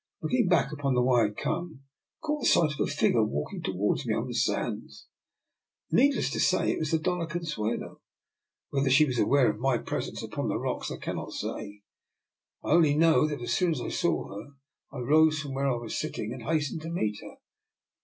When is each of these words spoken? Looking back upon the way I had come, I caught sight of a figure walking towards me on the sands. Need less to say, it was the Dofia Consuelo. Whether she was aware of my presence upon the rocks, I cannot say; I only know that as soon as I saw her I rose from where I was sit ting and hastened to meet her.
Looking 0.23 0.47
back 0.47 0.71
upon 0.71 0.95
the 0.95 1.03
way 1.03 1.19
I 1.19 1.23
had 1.25 1.37
come, 1.37 1.81
I 1.83 2.25
caught 2.25 2.47
sight 2.47 2.71
of 2.73 2.79
a 2.79 2.87
figure 2.87 3.23
walking 3.23 3.61
towards 3.61 4.03
me 4.07 4.15
on 4.15 4.25
the 4.27 4.33
sands. 4.33 5.05
Need 5.91 6.15
less 6.15 6.31
to 6.31 6.39
say, 6.39 6.71
it 6.71 6.79
was 6.79 6.89
the 6.89 6.97
Dofia 6.97 7.29
Consuelo. 7.29 8.01
Whether 8.71 8.89
she 8.89 9.05
was 9.05 9.19
aware 9.19 9.47
of 9.51 9.59
my 9.59 9.77
presence 9.77 10.23
upon 10.23 10.47
the 10.47 10.57
rocks, 10.57 10.89
I 10.89 10.97
cannot 10.97 11.33
say; 11.33 11.83
I 12.63 12.71
only 12.71 12.95
know 12.97 13.27
that 13.27 13.43
as 13.43 13.53
soon 13.53 13.73
as 13.73 13.79
I 13.81 13.89
saw 13.89 14.29
her 14.35 14.53
I 14.91 14.97
rose 14.97 15.39
from 15.39 15.53
where 15.53 15.67
I 15.69 15.75
was 15.75 15.95
sit 15.95 16.15
ting 16.15 16.33
and 16.33 16.45
hastened 16.45 16.81
to 16.81 16.89
meet 16.89 17.19
her. 17.21 17.35